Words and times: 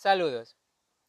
Saludos. 0.00 0.56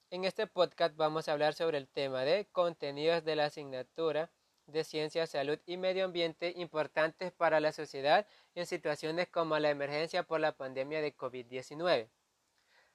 En 0.10 0.26
este 0.26 0.48
podcast 0.48 0.98
vamos 0.98 1.30
a 1.30 1.32
hablar 1.32 1.54
sobre 1.54 1.78
el 1.78 1.88
tema 1.88 2.24
de 2.26 2.50
contenidos 2.52 3.24
de 3.24 3.38
la 3.38 3.46
asignatura 3.46 4.30
de 4.66 4.84
Ciencia, 4.84 5.26
Salud 5.28 5.58
y 5.66 5.78
Medio 5.78 6.04
Ambiente 6.04 6.52
importantes 6.58 7.32
para 7.32 7.62
la 7.62 7.72
sociedad 7.72 8.28
en 8.54 8.66
situaciones 8.66 9.30
como 9.30 9.58
la 9.60 9.70
emergencia 9.70 10.24
por 10.24 10.42
la 10.42 10.58
pandemia 10.58 11.00
de 11.00 11.16
COVID-19. 11.16 12.10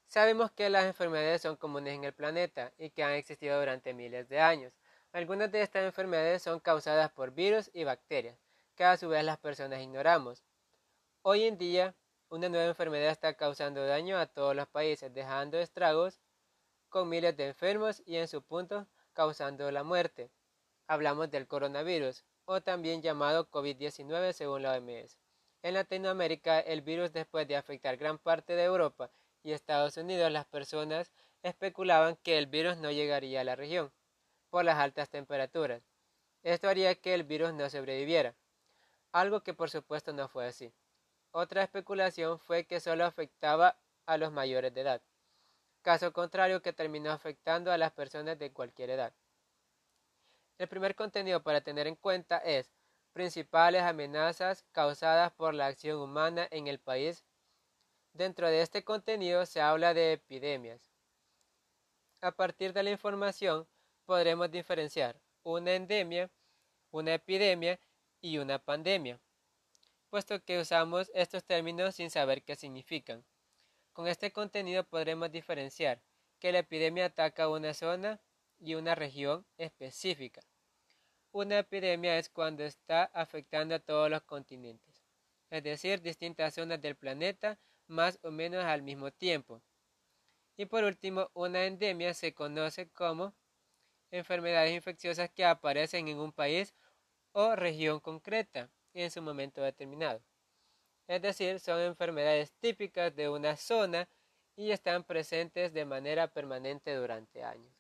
Sabemos 0.07 0.51
que 0.51 0.69
las 0.69 0.85
enfermedades 0.85 1.41
son 1.41 1.57
comunes 1.57 1.95
en 1.95 2.05
el 2.05 2.13
planeta 2.13 2.75
y 2.77 2.91
que 2.91 3.03
han 3.03 3.13
existido 3.13 3.59
durante 3.59 3.95
miles 3.95 4.29
de 4.29 4.39
años. 4.39 4.75
Algunas 5.13 5.51
de 5.51 5.63
estas 5.63 5.85
enfermedades 5.85 6.43
son 6.43 6.61
causadas 6.61 7.11
por 7.11 7.31
virus 7.33 7.71
y 7.73 7.85
bacterias, 7.85 8.39
que 8.75 8.85
a 8.85 8.99
su 8.99 9.09
vez 9.09 9.25
las 9.25 9.39
personas 9.39 9.81
ignoramos. 9.81 10.45
Hoy 11.23 11.45
en 11.45 11.57
día, 11.57 11.95
una 12.29 12.49
nueva 12.49 12.67
enfermedad 12.67 13.11
está 13.11 13.35
causando 13.35 13.87
daño 13.87 14.19
a 14.19 14.27
todos 14.27 14.55
los 14.57 14.67
países, 14.69 15.13
dejando 15.15 15.59
estragos 15.59 16.21
con 16.89 17.09
miles 17.09 17.37
de 17.37 17.49
enfermos 17.49 18.03
y 18.05 18.17
en 18.17 18.29
su 18.29 18.43
punto 18.43 18.87
causando 19.13 19.71
la 19.71 19.85
muerte. 19.85 20.31
Hablamos 20.89 21.31
del 21.31 21.47
coronavirus, 21.47 22.25
o 22.45 22.61
también 22.61 23.03
llamado 23.03 23.51
COVID-19 23.51 24.33
según 24.33 24.63
la 24.63 24.73
OMS. 24.73 25.19
En 25.63 25.75
Latinoamérica, 25.75 26.61
el 26.61 26.83
virus 26.83 27.13
después 27.13 27.47
de 27.49 27.57
afectar 27.57 27.97
gran 27.97 28.19
parte 28.19 28.55
de 28.55 28.65
Europa 28.65 29.11
y 29.43 29.53
Estados 29.53 29.97
Unidos, 29.97 30.31
las 30.31 30.47
personas 30.47 31.13
especulaban 31.43 32.17
que 32.17 32.39
el 32.39 32.47
virus 32.47 32.77
no 32.77 32.91
llegaría 32.91 33.41
a 33.41 33.45
la 33.45 33.57
región 33.57 33.93
por 34.51 34.65
las 34.65 34.79
altas 34.79 35.09
temperaturas. 35.11 35.83
Esto 36.43 36.69
haría 36.69 36.95
que 36.95 37.15
el 37.15 37.25
virus 37.25 37.53
no 37.53 37.69
sobreviviera, 37.69 38.35
algo 39.13 39.43
que 39.43 39.55
por 39.55 39.71
supuesto 39.71 40.13
no 40.13 40.29
fue 40.29 40.47
así. 40.47 40.73
Otra 41.33 41.63
especulación 41.63 42.39
fue 42.39 42.65
que 42.65 42.81
solo 42.81 43.05
afectaba 43.05 43.79
a 44.07 44.17
los 44.17 44.33
mayores 44.33 44.73
de 44.73 44.81
edad, 44.81 45.03
caso 45.83 46.13
contrario 46.13 46.63
que 46.63 46.73
terminó 46.73 47.11
afectando 47.11 47.71
a 47.71 47.79
las 47.79 47.93
personas 47.93 48.39
de 48.39 48.53
cualquier 48.53 48.91
edad. 48.91 49.13
El 50.59 50.69
primer 50.69 50.95
contenido 50.95 51.43
para 51.43 51.61
tener 51.61 51.87
en 51.87 51.97
cuenta 51.97 52.39
es 52.39 52.73
principales 53.13 53.83
amenazas 53.83 54.65
causadas 54.73 55.33
por 55.33 55.55
la 55.55 55.67
acción 55.67 55.99
humana 55.99 56.49
en 56.51 56.67
el 56.67 56.79
país. 56.79 57.25
Dentro 58.13 58.49
de 58.49 58.63
este 58.63 58.85
contenido 58.85 59.45
se 59.47 59.61
habla 59.61 59.95
de 59.95 60.13
epidemias. 60.13 60.93
A 62.23 62.33
partir 62.33 62.73
de 62.73 62.83
la 62.83 62.91
información 62.91 63.69
podremos 64.07 64.51
diferenciar 64.51 65.21
una 65.43 65.75
endemia, 65.75 66.31
una 66.91 67.15
epidemia 67.15 67.79
y 68.21 68.39
una 68.39 68.59
pandemia, 68.59 69.21
puesto 70.09 70.43
que 70.45 70.59
usamos 70.59 71.11
estos 71.15 71.45
términos 71.45 71.97
sin 71.97 72.11
saber 72.11 72.43
qué 72.43 72.57
significan. 72.57 73.25
Con 73.93 74.09
este 74.09 74.33
contenido 74.33 74.85
podremos 74.85 75.31
diferenciar 75.31 76.03
que 76.39 76.53
la 76.53 76.61
epidemia 76.61 77.07
ataca 77.07 77.49
una 77.49 77.75
zona 77.75 78.21
y 78.59 78.75
una 78.75 78.95
región 78.95 79.47
específica. 79.57 80.43
Una 81.33 81.59
epidemia 81.59 82.19
es 82.19 82.29
cuando 82.29 82.65
está 82.65 83.05
afectando 83.05 83.75
a 83.75 83.79
todos 83.79 84.11
los 84.11 84.23
continentes, 84.23 85.03
es 85.51 85.63
decir, 85.63 86.01
distintas 86.01 86.55
zonas 86.55 86.81
del 86.81 86.97
planeta 86.97 87.59
más 87.87 88.19
o 88.23 88.31
menos 88.31 88.65
al 88.65 88.83
mismo 88.83 89.11
tiempo. 89.11 89.63
Y 90.57 90.67
por 90.67 90.85
último, 90.85 91.31
una 91.35 91.67
endemia 91.67 92.15
se 92.15 92.33
conoce 92.33 92.89
como 92.89 93.35
enfermedades 94.11 94.73
infecciosas 94.73 95.31
que 95.31 95.45
aparecen 95.45 96.09
en 96.09 96.19
un 96.19 96.33
país 96.33 96.75
o 97.33 97.55
región 97.55 98.01
concreta 98.01 98.71
en 99.03 99.11
su 99.11 99.23
momento 99.23 99.63
determinado. 99.63 100.23
Es 101.09 101.23
decir, 101.23 101.61
son 101.61 101.81
enfermedades 101.81 102.53
típicas 102.61 103.15
de 103.15 103.29
una 103.29 103.57
zona 103.57 104.09
y 104.57 104.71
están 104.71 105.05
presentes 105.05 105.73
de 105.73 105.85
manera 105.85 106.29
permanente 106.29 106.95
durante 106.95 107.45
años. 107.45 107.75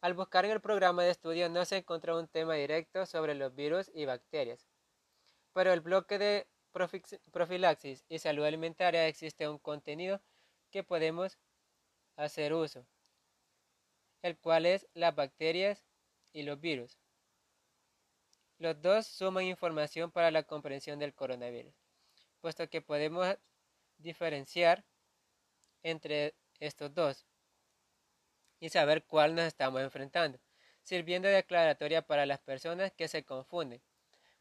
Al 0.00 0.14
buscar 0.14 0.44
en 0.44 0.50
el 0.50 0.60
programa 0.60 1.04
de 1.04 1.10
estudio 1.10 1.48
no 1.48 1.64
se 1.64 1.78
encontró 1.78 2.18
un 2.18 2.28
tema 2.28 2.54
directo 2.54 3.06
sobre 3.06 3.34
los 3.34 3.54
virus 3.54 3.90
y 3.94 4.04
bacterias, 4.04 4.68
pero 5.52 5.72
el 5.72 5.80
bloque 5.80 6.18
de 6.18 6.48
profilaxis 7.30 8.04
y 8.08 8.18
salud 8.18 8.44
alimentaria 8.44 9.06
existe 9.06 9.48
un 9.48 9.58
contenido 9.58 10.20
que 10.70 10.82
podemos 10.82 11.38
hacer 12.16 12.54
uso 12.54 12.86
el 14.22 14.38
cual 14.38 14.66
es 14.66 14.88
las 14.94 15.14
bacterias 15.14 15.84
y 16.32 16.44
los 16.44 16.60
virus. 16.60 17.01
Los 18.62 18.80
dos 18.80 19.08
suman 19.08 19.46
información 19.46 20.12
para 20.12 20.30
la 20.30 20.44
comprensión 20.44 21.00
del 21.00 21.12
coronavirus, 21.12 21.74
puesto 22.40 22.70
que 22.70 22.80
podemos 22.80 23.36
diferenciar 23.98 24.84
entre 25.82 26.36
estos 26.60 26.94
dos 26.94 27.26
y 28.60 28.68
saber 28.68 29.02
cuál 29.02 29.34
nos 29.34 29.46
estamos 29.46 29.80
enfrentando, 29.80 30.38
sirviendo 30.84 31.26
de 31.26 31.38
aclaratoria 31.38 32.02
para 32.02 32.24
las 32.24 32.38
personas 32.38 32.92
que 32.92 33.08
se 33.08 33.24
confunden, 33.24 33.82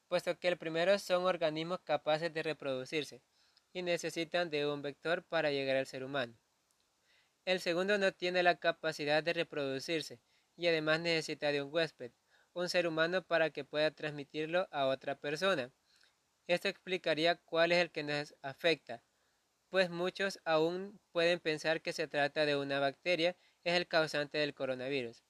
puesto 0.07 0.37
que 0.37 0.49
el 0.49 0.57
primero 0.59 0.99
son 0.99 1.25
organismos 1.25 1.79
capaces 1.79 2.31
de 2.31 2.43
reproducirse 2.43 3.23
y 3.73 3.81
necesitan 3.81 4.51
de 4.51 4.67
un 4.67 4.83
vector 4.83 5.23
para 5.23 5.49
llegar 5.49 5.77
al 5.77 5.87
ser 5.87 6.03
humano. 6.03 6.37
El 7.43 7.59
segundo 7.59 7.97
no 7.97 8.11
tiene 8.11 8.43
la 8.43 8.59
capacidad 8.59 9.23
de 9.23 9.33
reproducirse 9.33 10.19
y 10.57 10.67
además 10.67 10.99
necesita 10.99 11.51
de 11.51 11.63
un 11.63 11.73
huésped, 11.73 12.11
un 12.53 12.69
ser 12.69 12.87
humano 12.87 13.21
para 13.23 13.49
que 13.49 13.63
pueda 13.63 13.91
transmitirlo 13.91 14.67
a 14.71 14.87
otra 14.87 15.15
persona. 15.15 15.71
Esto 16.47 16.67
explicaría 16.67 17.35
cuál 17.35 17.71
es 17.71 17.79
el 17.79 17.91
que 17.91 18.03
nos 18.03 18.35
afecta, 18.41 19.03
pues 19.69 19.89
muchos 19.89 20.39
aún 20.43 20.99
pueden 21.11 21.39
pensar 21.39 21.81
que 21.81 21.93
se 21.93 22.07
trata 22.07 22.45
de 22.45 22.57
una 22.57 22.79
bacteria, 22.79 23.37
es 23.63 23.75
el 23.75 23.87
causante 23.87 24.37
del 24.37 24.53
coronavirus. 24.53 25.23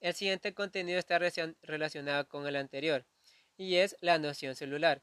El 0.00 0.14
siguiente 0.14 0.52
contenido 0.52 0.98
está 0.98 1.18
relacionado 1.62 2.28
con 2.28 2.46
el 2.46 2.56
anterior, 2.56 3.06
y 3.56 3.76
es 3.76 3.96
la 4.00 4.18
noción 4.18 4.56
celular. 4.56 5.02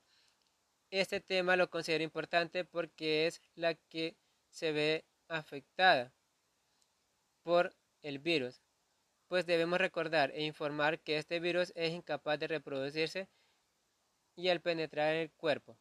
Este 0.91 1.19
tema 1.19 1.55
lo 1.55 1.69
considero 1.69 2.03
importante 2.03 2.65
porque 2.65 3.25
es 3.25 3.41
la 3.55 3.73
que 3.73 4.15
se 4.49 4.71
ve 4.71 5.05
afectada 5.27 6.13
por 7.43 7.75
el 8.01 8.19
virus, 8.19 8.61
pues 9.29 9.45
debemos 9.45 9.79
recordar 9.79 10.31
e 10.31 10.43
informar 10.43 10.99
que 10.99 11.17
este 11.17 11.39
virus 11.39 11.71
es 11.75 11.93
incapaz 11.93 12.37
de 12.39 12.47
reproducirse 12.47 13.29
y 14.35 14.49
al 14.49 14.59
penetrar 14.59 15.15
en 15.15 15.21
el 15.21 15.31
cuerpo. 15.31 15.77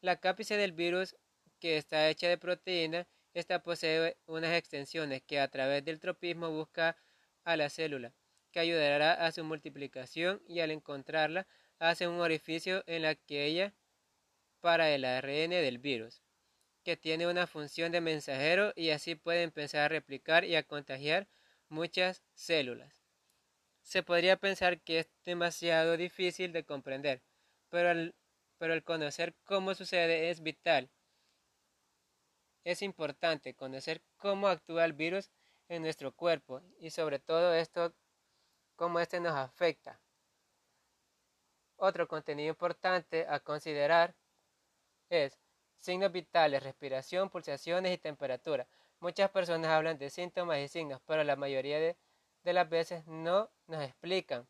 La 0.00 0.20
cápice 0.20 0.56
del 0.56 0.72
virus, 0.72 1.16
que 1.60 1.76
está 1.76 2.08
hecha 2.08 2.28
de 2.28 2.38
proteína, 2.38 3.06
esta 3.34 3.62
posee 3.62 4.16
unas 4.26 4.56
extensiones 4.56 5.22
que 5.22 5.40
a 5.40 5.48
través 5.48 5.84
del 5.84 6.00
tropismo 6.00 6.50
busca 6.50 6.96
a 7.44 7.56
la 7.58 7.68
célula, 7.68 8.14
que 8.52 8.60
ayudará 8.60 9.12
a 9.12 9.30
su 9.32 9.44
multiplicación 9.44 10.40
y 10.46 10.60
al 10.60 10.70
encontrarla 10.70 11.46
hace 11.78 12.08
un 12.08 12.20
orificio 12.20 12.82
en 12.86 13.02
la 13.02 13.14
que 13.14 13.44
ella 13.44 13.74
para 14.60 14.90
el 14.90 15.04
ARN 15.04 15.50
del 15.50 15.78
virus 15.78 16.22
que 16.88 16.96
tiene 16.96 17.26
una 17.26 17.46
función 17.46 17.92
de 17.92 18.00
mensajero 18.00 18.72
y 18.74 18.88
así 18.90 19.14
puede 19.14 19.42
empezar 19.42 19.82
a 19.82 19.88
replicar 19.88 20.46
y 20.46 20.56
a 20.56 20.62
contagiar 20.62 21.28
muchas 21.68 22.22
células. 22.34 22.94
Se 23.82 24.02
podría 24.02 24.36
pensar 24.36 24.80
que 24.80 25.00
es 25.00 25.10
demasiado 25.24 25.96
difícil 25.96 26.52
de 26.52 26.64
comprender, 26.64 27.22
pero 27.68 27.90
el, 27.90 28.14
pero 28.58 28.74
el 28.74 28.84
conocer 28.84 29.34
cómo 29.44 29.74
sucede 29.74 30.30
es 30.30 30.42
vital. 30.42 30.90
Es 32.64 32.82
importante 32.82 33.54
conocer 33.54 34.02
cómo 34.16 34.48
actúa 34.48 34.84
el 34.84 34.92
virus 34.92 35.30
en 35.68 35.82
nuestro 35.82 36.12
cuerpo 36.12 36.60
y 36.78 36.90
sobre 36.90 37.18
todo 37.18 37.54
esto, 37.54 37.94
cómo 38.76 39.00
este 39.00 39.20
nos 39.20 39.34
afecta. 39.34 40.00
Otro 41.76 42.08
contenido 42.08 42.50
importante 42.50 43.26
a 43.28 43.40
considerar 43.40 44.14
es 45.08 45.38
Signos 45.78 46.10
vitales, 46.10 46.62
respiración, 46.62 47.30
pulsaciones 47.30 47.94
y 47.94 47.98
temperatura. 47.98 48.66
Muchas 49.00 49.30
personas 49.30 49.70
hablan 49.70 49.96
de 49.96 50.10
síntomas 50.10 50.58
y 50.58 50.66
signos, 50.66 51.00
pero 51.06 51.22
la 51.22 51.36
mayoría 51.36 51.78
de, 51.78 51.96
las 52.42 52.68
veces 52.68 53.06
no 53.06 53.50
nos 53.66 53.82
explican 53.84 54.48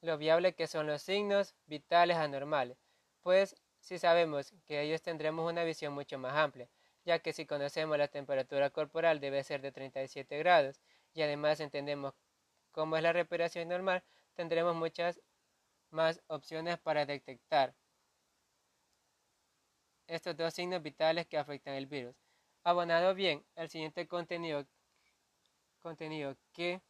lo 0.00 0.18
viable 0.18 0.54
que 0.54 0.66
son 0.66 0.86
los 0.86 1.02
signos 1.02 1.54
vitales 1.66 2.16
anormales, 2.16 2.78
pues 3.22 3.54
si 3.78 3.98
sabemos 3.98 4.52
que 4.66 4.80
ellos 4.80 5.02
tendremos 5.02 5.48
una 5.48 5.62
visión 5.62 5.92
mucho 5.92 6.18
más 6.18 6.34
amplia, 6.36 6.68
ya 7.04 7.20
que 7.20 7.32
si 7.32 7.46
conocemos 7.46 7.98
la 7.98 8.08
temperatura 8.08 8.70
corporal 8.70 9.20
debe 9.20 9.44
ser 9.44 9.60
de 9.60 9.72
37 9.72 10.38
grados 10.38 10.80
y 11.14 11.22
además 11.22 11.60
entendemos 11.60 12.14
cómo 12.72 12.96
es 12.96 13.02
la 13.02 13.12
respiración 13.12 13.68
normal, 13.68 14.02
tendremos 14.34 14.74
muchas 14.74 15.20
más 15.90 16.22
opciones 16.28 16.78
para 16.78 17.06
detectar 17.06 17.74
estos 20.08 20.36
dos 20.36 20.54
signos 20.54 20.82
vitales 20.82 21.26
que 21.26 21.38
afectan 21.38 21.74
el 21.74 21.86
virus. 21.86 22.16
Abonado 22.62 23.14
bien, 23.14 23.42
el 23.56 23.70
siguiente 23.70 24.06
contenido, 24.06 24.66
contenido 25.82 26.36
que 26.52 26.82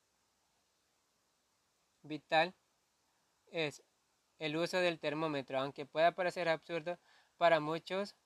vital 2.02 2.54
es 3.52 3.82
el 4.40 4.56
uso 4.56 4.78
del 4.78 4.98
termómetro, 4.98 5.60
aunque 5.60 5.86
pueda 5.86 6.12
parecer 6.12 6.48
absurdo 6.48 6.98
para 7.36 7.60
muchos, 7.60 8.16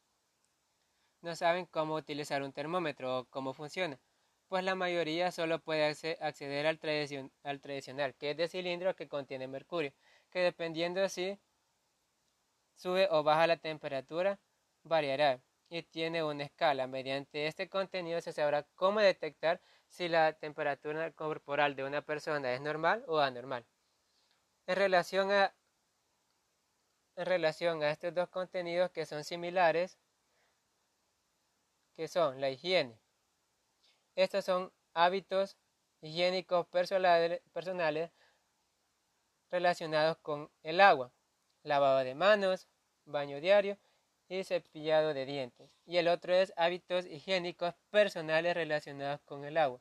no 1.21 1.35
saben 1.37 1.67
cómo 1.67 1.97
utilizar 1.97 2.43
un 2.43 2.53
termómetro 2.53 3.19
o 3.19 3.25
cómo 3.27 3.53
funciona, 3.53 3.99
pues 4.49 4.65
la 4.65 4.75
mayoría 4.75 5.31
solo 5.31 5.59
puede 5.59 5.85
acceder 5.85 6.67
al, 6.67 6.81
al 7.43 7.61
tradicional, 7.61 8.15
que 8.15 8.31
es 8.31 8.37
de 8.39 8.49
cilindro 8.49 8.97
que 8.97 9.09
contiene 9.09 9.49
mercurio, 9.49 9.93
que 10.31 10.41
dependiendo 10.41 11.07
si 11.11 11.39
sube 12.75 13.09
o 13.11 13.23
baja 13.23 13.47
la 13.47 13.59
temperatura, 13.59 14.39
variará 14.83 15.41
y 15.75 15.83
tiene 15.83 16.23
una 16.23 16.45
escala. 16.45 16.87
Mediante 16.87 17.49
este 17.49 17.69
contenido 17.69 18.21
se 18.21 18.33
sabrá 18.33 18.63
cómo 18.77 19.01
detectar 19.01 19.61
si 19.89 20.09
la 20.09 20.33
temperatura 20.33 21.11
corporal 21.11 21.75
de 21.75 21.83
una 21.83 22.01
persona 22.03 22.55
es 22.55 22.61
normal 22.61 23.05
o 23.09 23.19
anormal. 23.19 23.67
En 24.69 24.77
relación 24.77 25.33
a, 25.33 25.53
en 27.17 27.27
relación 27.27 27.83
a 27.83 27.91
estos 27.91 28.15
dos 28.15 28.29
contenidos 28.29 28.93
que 28.93 29.05
son 29.05 29.25
similares, 29.25 29.99
que 31.97 32.07
son 32.07 32.41
la 32.41 32.51
higiene. 32.51 32.97
Estos 34.15 34.45
son 34.45 34.73
hábitos 34.93 35.57
higiénicos 36.03 36.69
personales, 36.69 38.13
relacionados 39.51 40.19
con 40.19 40.53
el 40.63 40.81
agua, 40.81 41.13
lavado 41.65 41.99
de 41.99 42.15
manos, 42.15 42.69
baño 43.07 43.41
diario 43.41 43.77
y 44.29 44.45
cepillado 44.45 45.15
de 45.15 45.27
dientes. 45.27 45.71
Y 45.87 45.99
el 45.99 46.09
otro 46.09 46.35
es 46.35 46.53
hábitos 46.57 47.07
higiénicos 47.07 47.75
personales 47.91 48.55
relacionados 48.55 49.21
con 49.23 49.45
el 49.45 49.57
agua, 49.57 49.81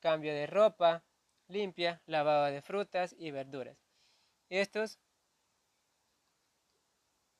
cambio 0.00 0.32
de 0.32 0.46
ropa 0.46 1.04
limpia, 1.48 2.02
lavado 2.06 2.46
de 2.46 2.62
frutas 2.62 3.14
y 3.18 3.30
verduras. 3.30 3.76
Estos 4.50 4.98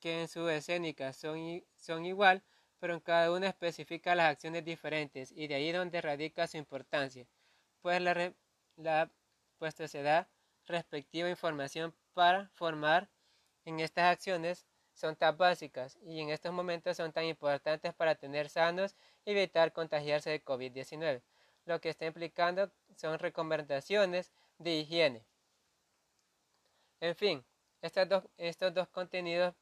que 0.00 0.22
en 0.22 0.28
su 0.28 0.48
escénica 0.48 1.12
son, 1.12 1.64
son 1.76 2.06
igual, 2.06 2.42
pero 2.78 2.94
en 2.94 3.00
cada 3.00 3.32
uno 3.32 3.46
especifica 3.46 4.14
las 4.14 4.30
acciones 4.30 4.64
diferentes 4.64 5.32
y 5.32 5.48
de 5.48 5.56
ahí 5.56 5.72
donde 5.72 6.00
radica 6.00 6.46
su 6.46 6.56
importancia, 6.56 7.26
pues, 7.82 8.00
la, 8.00 8.32
la, 8.76 9.10
pues 9.58 9.74
se 9.74 10.02
da 10.02 10.28
respectiva 10.66 11.28
información 11.28 11.94
para 12.14 12.48
formar 12.54 13.08
en 13.64 13.80
estas 13.80 14.12
acciones 14.12 14.66
son 14.98 15.14
tan 15.14 15.36
básicas 15.36 15.96
y 16.02 16.20
en 16.20 16.30
estos 16.30 16.52
momentos 16.52 16.96
son 16.96 17.12
tan 17.12 17.24
importantes 17.24 17.94
para 17.94 18.16
tener 18.16 18.48
sanos 18.48 18.96
y 19.24 19.30
evitar 19.30 19.72
contagiarse 19.72 20.30
de 20.30 20.44
COVID-19. 20.44 21.22
Lo 21.66 21.80
que 21.80 21.90
está 21.90 22.06
implicando 22.06 22.70
son 22.96 23.18
recomendaciones 23.20 24.32
de 24.58 24.74
higiene. 24.78 25.24
En 27.00 27.14
fin, 27.14 27.44
estos 27.80 28.08
dos, 28.08 28.24
estos 28.38 28.74
dos 28.74 28.88
contenidos 28.88 29.54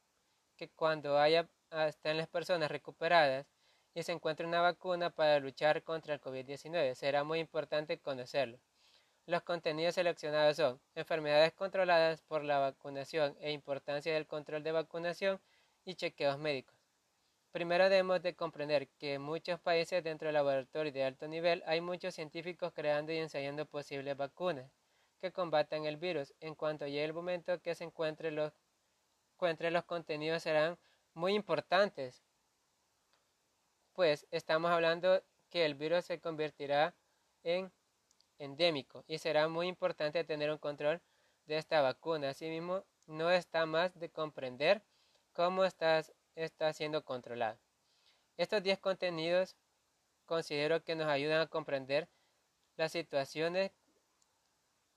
que 0.55 0.69
cuando 0.69 1.19
haya 1.19 1.47
estén 1.87 2.17
las 2.17 2.27
personas 2.27 2.71
recuperadas 2.71 3.45
y 3.93 4.01
se 4.01 4.13
encuentre 4.13 4.47
una 4.47 4.61
vacuna 4.61 5.11
para 5.11 5.39
luchar 5.39 5.83
contra 5.83 6.15
el 6.15 6.21
COVID-19, 6.21 6.95
será 6.95 7.23
muy 7.23 7.39
importante 7.39 7.99
conocerlo. 7.99 8.59
Los 9.27 9.43
contenidos 9.43 9.95
seleccionados 9.95 10.55
son 10.55 10.79
enfermedades 10.95 11.51
controladas 11.51 12.21
por 12.21 12.45
la 12.45 12.59
vacunación 12.59 13.35
e 13.41 13.51
importancia 13.51 14.13
del 14.13 14.25
control 14.25 14.63
de 14.63 14.71
vacunación 14.71 15.41
y 15.83 15.95
chequeos 15.95 16.39
médicos. 16.39 16.77
Primero 17.51 17.89
debemos 17.89 18.21
de 18.21 18.37
comprender 18.37 18.87
que 18.97 19.15
en 19.15 19.21
muchos 19.21 19.59
países 19.59 20.01
dentro 20.01 20.29
del 20.29 20.35
laboratorio 20.35 20.93
de 20.93 21.03
alto 21.03 21.27
nivel 21.27 21.61
hay 21.65 21.81
muchos 21.81 22.15
científicos 22.15 22.71
creando 22.73 23.11
y 23.11 23.17
ensayando 23.17 23.65
posibles 23.65 24.15
vacunas 24.15 24.71
que 25.19 25.33
combatan 25.33 25.83
el 25.83 25.97
virus. 25.97 26.33
En 26.39 26.55
cuanto 26.55 26.87
llegue 26.87 27.03
el 27.03 27.13
momento 27.13 27.61
que 27.61 27.75
se 27.75 27.83
encuentre 27.83 28.31
los, 28.31 28.53
encuentre 29.33 29.71
los 29.71 29.83
contenidos 29.83 30.43
serán 30.43 30.77
muy 31.13 31.33
importantes, 31.33 32.23
pues 33.91 34.25
estamos 34.31 34.71
hablando 34.71 35.21
que 35.49 35.65
el 35.65 35.75
virus 35.75 36.05
se 36.05 36.21
convertirá 36.21 36.95
en 37.43 37.73
endémico 38.39 39.03
y 39.07 39.17
será 39.17 39.47
muy 39.47 39.67
importante 39.67 40.23
tener 40.23 40.51
un 40.51 40.57
control 40.57 41.01
de 41.45 41.57
esta 41.57 41.81
vacuna. 41.81 42.29
Asimismo, 42.29 42.83
no 43.05 43.31
está 43.31 43.65
más 43.65 43.97
de 43.99 44.09
comprender 44.09 44.81
cómo 45.33 45.63
está 45.63 46.03
siendo 46.73 47.03
controlado. 47.03 47.57
Estos 48.37 48.61
10 48.61 48.79
contenidos 48.79 49.55
considero 50.25 50.83
que 50.83 50.95
nos 50.95 51.07
ayudan 51.07 51.41
a 51.41 51.47
comprender 51.47 52.07
las 52.75 52.91
situaciones 52.91 53.71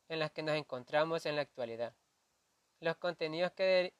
en 0.08 0.18
las 0.18 0.30
que 0.32 0.42
nos 0.42 0.56
encontramos 0.56 1.24
en 1.24 1.36
la 1.36 1.42
actualidad. 1.42 1.94
Los 2.80 2.96
contenidos 2.96 3.52
que, 3.52 3.94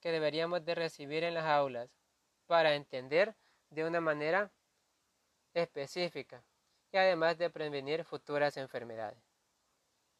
que 0.00 0.10
deberíamos 0.10 0.64
de 0.64 0.74
recibir 0.74 1.22
en 1.22 1.34
las 1.34 1.44
aulas 1.44 1.90
para 2.46 2.74
entender 2.74 3.36
de 3.68 3.84
una 3.84 4.00
manera 4.00 4.50
específica 5.54 6.42
y 6.92 6.96
además 6.96 7.38
de 7.38 7.50
prevenir 7.50 8.04
futuras 8.04 8.56
enfermedades. 8.56 9.29